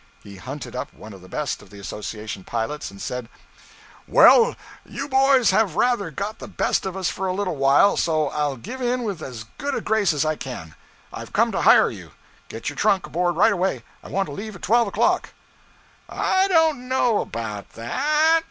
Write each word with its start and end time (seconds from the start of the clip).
He 0.23 0.37
hunted 0.37 0.75
up 0.75 0.91
one 0.95 1.13
of 1.13 1.21
the 1.21 1.29
best 1.29 1.61
of 1.61 1.69
the 1.69 1.79
association 1.79 2.43
pilots 2.43 2.89
and 2.89 2.99
said 2.99 3.29
'Well, 4.07 4.55
you 4.83 5.07
boys 5.07 5.51
have 5.51 5.75
rather 5.75 6.09
got 6.09 6.39
the 6.39 6.47
best 6.47 6.87
of 6.87 6.97
us 6.97 7.07
for 7.09 7.27
a 7.27 7.33
little 7.33 7.55
while, 7.55 7.95
so 7.97 8.29
I'll 8.29 8.55
give 8.57 8.81
in 8.81 9.03
with 9.03 9.21
as 9.21 9.43
good 9.59 9.75
a 9.75 9.81
grace 9.81 10.11
as 10.11 10.25
I 10.25 10.35
can. 10.35 10.73
I've 11.13 11.33
come 11.33 11.51
to 11.51 11.61
hire 11.61 11.91
you; 11.91 12.13
get 12.49 12.67
your 12.67 12.77
trunk 12.77 13.05
aboard 13.05 13.35
right 13.35 13.53
away. 13.53 13.83
I 14.03 14.07
want 14.09 14.25
to 14.25 14.31
leave 14.31 14.55
at 14.55 14.63
twelve 14.63 14.87
o'clock.' 14.87 15.35
'I 16.09 16.47
don't 16.47 16.87
know 16.89 17.21
about 17.21 17.73
that. 17.73 18.39